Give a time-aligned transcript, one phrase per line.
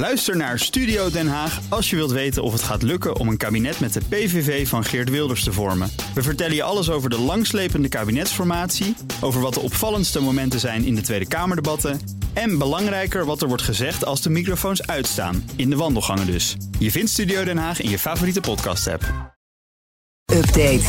[0.00, 3.36] Luister naar Studio Den Haag als je wilt weten of het gaat lukken om een
[3.36, 5.90] kabinet met de PVV van Geert Wilders te vormen.
[6.14, 10.94] We vertellen je alles over de langslepende kabinetsformatie, over wat de opvallendste momenten zijn in
[10.94, 12.00] de Tweede Kamerdebatten
[12.32, 16.56] en belangrijker wat er wordt gezegd als de microfoons uitstaan, in de wandelgangen dus.
[16.78, 19.02] Je vindt Studio Den Haag in je favoriete podcast-app.
[20.32, 20.84] Update.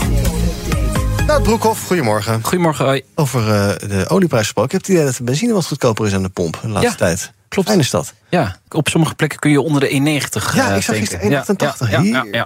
[1.25, 2.43] Nou, Broekhoff, goedemorgen.
[2.43, 3.01] Goedemorgen, hoi.
[3.15, 4.69] Over uh, de olieprijs gesproken.
[4.69, 6.91] Ik heb het idee dat de benzine wat goedkoper is aan de pomp de laatste
[6.91, 7.31] Ja, tijd.
[7.51, 7.67] Klopt.
[7.67, 8.13] Fijne stad.
[8.29, 12.31] Ja, op sommige plekken kun je onder de 1,90 Ja, eh, ik zag gisteren 1,88.
[12.31, 12.45] Ja.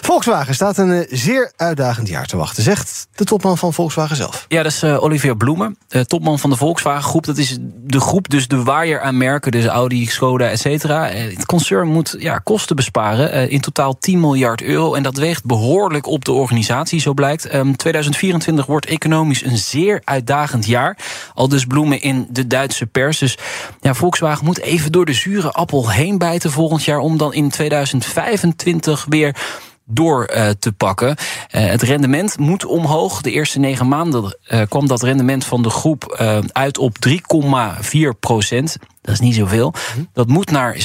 [0.00, 4.44] Volkswagen staat een eh, zeer uitdagend jaar te wachten, zegt de topman van Volkswagen zelf.
[4.48, 7.24] Ja, dat is eh, Olivier Bloemen, eh, topman van de Volkswagen Groep.
[7.24, 11.08] Dat is de groep, dus de waaier aan merken, dus Audi, Skoda, et cetera.
[11.10, 14.94] Eh, Het concern moet ja, kosten besparen, eh, in totaal 10 miljard euro.
[14.94, 17.46] En dat weegt behoorlijk op de organisatie, zo blijkt.
[17.46, 20.96] Ehm, 2024 wordt economisch een zeer uitdagend jaar.
[21.42, 23.18] Al dus Bloemen in de Duitse pers.
[23.18, 23.38] Dus
[23.80, 26.98] ja, Volkswagen moet even door de zure appel heen bijten volgend jaar...
[26.98, 29.36] om dan in 2025 weer
[29.84, 31.16] door eh, te pakken.
[31.50, 33.20] Eh, het rendement moet omhoog.
[33.20, 38.76] De eerste negen maanden eh, kwam dat rendement van de groep uit op 3,4 procent.
[39.00, 39.74] Dat is niet zoveel.
[40.12, 40.80] Dat moet naar 6,5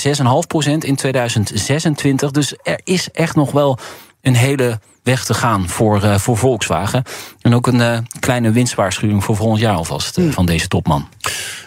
[0.47, 2.31] procent in 2026.
[2.31, 3.77] Dus er is echt nog wel
[4.27, 7.03] een hele weg te gaan voor, eh, voor Volkswagen.
[7.41, 11.07] En ook een eh, kleine winstwaarschuwing voor volgend jaar alvast eh, van deze topman.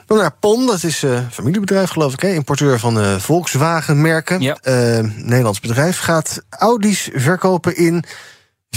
[0.06, 2.28] Dan naar PON, dat is een familiebedrijf geloof ik, hè?
[2.28, 4.40] importeur van Volkswagen-merken.
[4.40, 4.58] Ja.
[5.16, 8.04] Nederlands bedrijf gaat Audi's verkopen in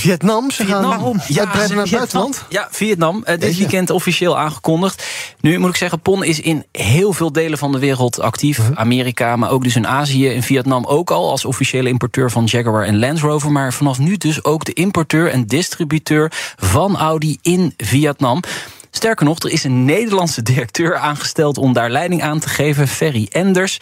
[0.03, 0.51] Vietnam.
[0.51, 0.81] Ze gaan.
[1.27, 2.45] Ja, naar het buitenland.
[2.49, 3.23] Ja, Vietnam.
[3.23, 5.05] eh, dit weekend officieel aangekondigd.
[5.39, 8.57] Nu moet ik zeggen, PON is in heel veel delen van de wereld actief.
[8.59, 8.73] Mhm.
[8.75, 10.27] Amerika, maar ook dus in Azië.
[10.27, 13.51] In Vietnam ook al als officiële importeur van Jaguar en Land Rover.
[13.51, 18.39] Maar vanaf nu dus ook de importeur en distributeur van Audi in Vietnam.
[18.91, 23.27] Sterker nog, er is een Nederlandse directeur aangesteld om daar leiding aan te geven, Ferry
[23.31, 23.79] Enders.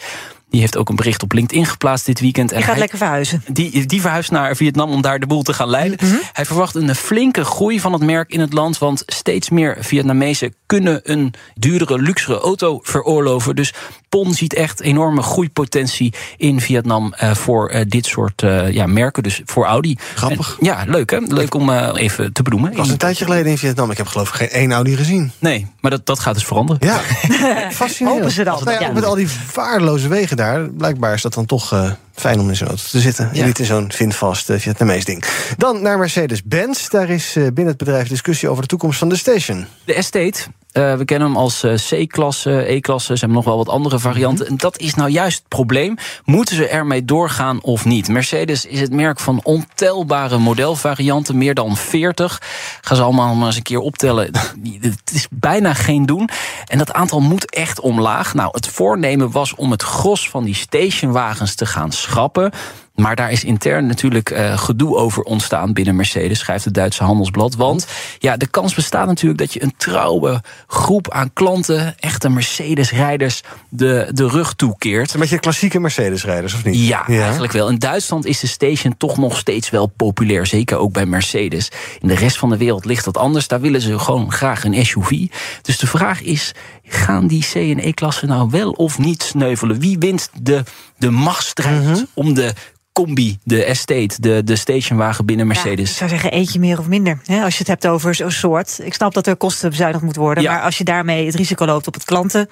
[0.52, 2.50] Die heeft ook een bericht op LinkedIn geplaatst dit weekend.
[2.52, 3.44] En Je gaat hij- lekker verhuizen.
[3.52, 5.98] die, die verhuist naar Vietnam om daar de boel te gaan leiden.
[6.32, 8.78] Hij verwacht een flinke groei van het merk in het land.
[8.78, 13.56] Want steeds meer Vietnamezen kunnen een duurdere, luxere auto veroorloven.
[13.56, 13.74] Dus
[14.08, 19.22] PON ziet echt enorme groeipotentie in Vietnam eh, voor eh, dit soort eh, ja, merken.
[19.22, 19.96] Dus voor Audi.
[20.14, 20.56] Grappig.
[20.60, 21.18] En- ja, leuk hè?
[21.18, 22.70] Leuk om even te benoemen.
[22.70, 23.90] Ik was een tijdje geleden in Vietnam.
[23.90, 25.32] Ik heb geloof ik geen één Audi gezien.
[25.38, 26.86] Nee, maar dat, dat gaat dus veranderen.
[26.88, 27.00] Ja,
[27.70, 28.20] fascinerend.
[28.20, 28.60] Hopen ze dan.
[28.64, 31.90] Nou ja, Met al die vaarloze wegen daar, blijkbaar is dat dan toch eh,
[32.22, 33.28] fijn om in zo'n auto te zitten.
[33.30, 33.46] En Ja.
[33.46, 35.24] niet in zo'n vindvast uh, Vietnamees ding.
[35.56, 36.88] Dan naar Mercedes-Benz.
[36.88, 39.66] Daar is eh, binnen het bedrijf discussie over de toekomst van de station.
[39.84, 40.40] De Estate,
[40.72, 43.12] eh, we kennen hem als eh, C-klasse, E-klasse.
[43.12, 44.46] Ze hebben nog wel wat andere varianten.
[44.46, 45.96] En dat is nou juist het probleem.
[46.24, 48.08] Moeten ze ermee doorgaan of niet?
[48.08, 51.38] Mercedes is het merk van ontelbare modelvarianten.
[51.38, 52.42] Meer dan 40.
[52.80, 54.30] Ga ze allemaal maar eens een keer optellen.
[54.80, 56.28] Het is bijna geen doen.
[56.66, 58.34] En dat aantal moet echt omlaag.
[58.34, 62.52] Nou, het voornemen was om het gros van die stationwagens te gaan schrappen.
[62.94, 67.54] Maar daar is intern natuurlijk eh, gedoe over ontstaan binnen Mercedes, schrijft het Duitse Handelsblad.
[67.54, 67.86] Want
[68.18, 74.08] ja, de kans bestaat natuurlijk dat je een trouwe groep aan klanten, echte Mercedes-rijders, de,
[74.12, 75.14] de rug toekeert.
[75.14, 76.86] Een beetje klassieke Mercedes-rijders, of niet?
[76.86, 77.68] Ja, eigenlijk wel.
[77.68, 80.46] In Duitsland is de station toch nog steeds wel populair.
[80.46, 81.70] Zeker ook bij Mercedes.
[82.00, 83.48] In de rest van de wereld ligt dat anders.
[83.48, 85.26] Daar willen ze gewoon graag een SUV.
[85.62, 89.80] Dus de vraag is: gaan die C- en E-klassen nou wel of niet sneuvelen?
[89.80, 90.62] Wie wint de,
[91.02, 92.52] de machtsstrijd om de
[92.92, 95.90] combi, de estate, de, de stationwagen binnen Ja, Mercedes?
[95.90, 97.18] ik zou zeggen eentje meer of minder.
[97.26, 98.78] Hè, als je het hebt over zo'n soort.
[98.82, 100.42] Ik snap dat er kosten bezuinigd moet worden.
[100.42, 100.52] Ja.
[100.52, 102.48] Maar als je daarmee het risico loopt op het klanten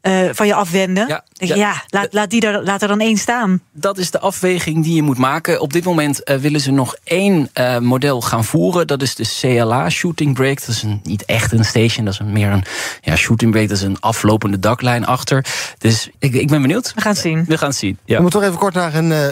[0.00, 1.08] eh, van je afwenden.
[1.08, 1.70] Ja, denk je, ja.
[1.70, 3.60] ja, laat, laat, die er, laat er dan één staan.
[3.72, 5.60] Dat is de afweging die je moet maken.
[5.60, 8.86] Op dit moment eh, willen ze nog één eh, model gaan voeren.
[8.86, 10.60] Dat is de CLA Shooting Brake.
[10.60, 12.04] Dat is een, niet echt een station.
[12.04, 12.64] Dat is een, meer een
[13.00, 13.66] ja, shooting brake.
[13.66, 15.44] Dat is een aflopende daklijn achter.
[15.78, 16.92] Dus ik, ik ben benieuwd.
[16.94, 17.44] We gaan het zien.
[17.44, 17.98] We gaan het zien.
[18.04, 18.20] We Ja.
[18.20, 19.28] moeten toch even kort naar een eh,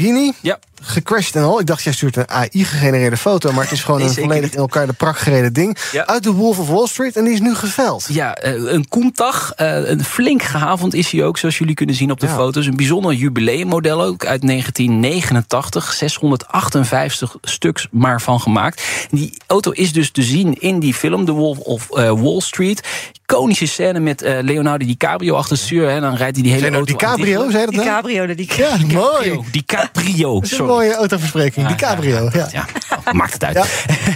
[0.00, 0.32] Lamborghini.
[0.40, 0.58] Ja.
[0.82, 1.60] Gecrashed en al.
[1.60, 3.52] Ik dacht, jij stuurt een AI-gegenereerde foto...
[3.52, 5.76] maar het is gewoon Nee, een volledig in elkaar de prak gereden ding.
[5.92, 6.06] Ja.
[6.06, 8.06] Uit de Wolf of Wall Street en die is nu geveld.
[8.08, 9.52] Ja, eh, een Countach.
[9.56, 12.34] eh, Een flink gehavend is hij ook, zoals jullie kunnen zien op de Ja.
[12.34, 12.66] foto's.
[12.66, 15.92] Een bijzonder jubileummodel ook, uit 1989.
[15.92, 18.82] 658 stuks maar van gemaakt.
[19.10, 22.88] Die auto is dus te zien in die film, The Wolf of eh, Wall Street.
[23.30, 25.88] Iconische scène met eh, Leonardo DiCaprio achter het stuur.
[25.90, 27.90] Hè, dan rijdt hij die hele auto DiCaprio, zei dat Die nou?
[27.92, 28.86] cabrio, die Ja, mooi.
[28.90, 31.66] DiCaprio, DiCaprio, Dat is een mooie autoverspreking.
[31.66, 32.48] Die cabrio, ja.
[32.52, 32.64] Ja,
[33.06, 33.56] oh, maakt het uit.
[33.56, 33.64] Ja.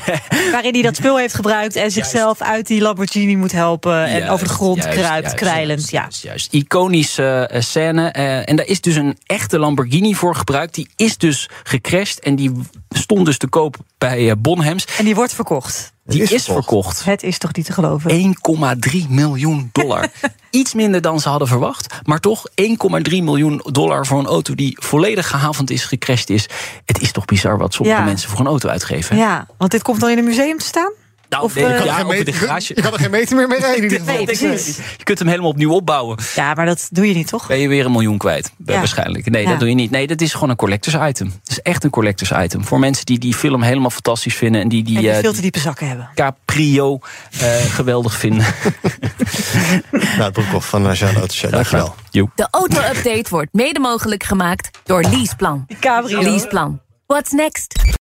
[0.53, 4.05] waarin hij dat spul heeft gebruikt en zichzelf uit die Lamborghini moet helpen.
[4.05, 5.91] en Juist, over de grond juist, kruipt, juist, krijlend.
[5.91, 6.29] juist, ja.
[6.29, 6.53] juist, juist.
[6.65, 8.09] Iconische eh, scène.
[8.09, 10.75] eh, en daar is dus een echte Lamborghini voor gebruikt.
[10.75, 12.53] Die is dus gecrashed en die
[12.99, 14.85] stond dus te koop bij eh, Bonhams.
[14.99, 15.93] En die wordt verkocht.
[16.07, 16.65] Die is is, verkocht.
[16.67, 17.05] verkocht.
[17.05, 18.35] Het is toch niet te geloven?
[18.93, 20.09] 1,3 miljoen dollar.
[20.51, 21.95] Iets minder dan ze hadden verwacht.
[22.03, 22.67] Maar toch 1,3
[23.11, 26.49] miljoen dollar voor een auto die volledig gehavend is, gecrashed is.
[26.85, 28.05] Het is toch bizar wat sommige Ja.
[28.05, 29.17] mensen voor een auto uitgeven.
[29.17, 30.93] Ja, want dit komt dan in een museum te staan?
[31.29, 32.73] Nou, Of, nee, eh, Je kan er in geen de meter- garage.
[32.77, 34.05] Je kan er geen meter meer mee rijden.
[34.05, 34.77] Nee, precies.
[34.97, 36.19] Je kunt hem helemaal opnieuw opbouwen.
[36.35, 37.47] Ja, maar dat doe je niet, toch?
[37.47, 38.79] Ben je weer een miljoen kwijt, eh, Ja.
[38.79, 39.31] waarschijnlijk.
[39.31, 39.51] Nee, Ja.
[39.51, 39.91] dat doe je niet.
[39.91, 41.27] Nee, dat is gewoon een collectors item.
[41.43, 42.65] Het is echt een collectors item.
[42.65, 44.61] Voor mensen die die film helemaal fantastisch vinden...
[44.61, 46.09] en die die, En die eh, veel te diepe zakken hebben.
[46.15, 46.99] Caprio
[47.41, 48.47] eh, geweldig vinden.
[50.19, 51.51] Nou, Broekhoff van Autoshow.
[51.51, 51.95] Dankjewel.
[52.11, 52.31] Joep.
[52.35, 55.67] De auto-update wordt mede mogelijk gemaakt door Leaseplan.
[55.81, 56.21] Cabrio.
[56.23, 56.81] Leaseplan.
[57.07, 58.03] What's next?